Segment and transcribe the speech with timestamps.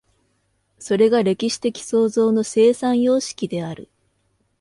[0.79, 3.87] それが歴史的創造の生産様式である。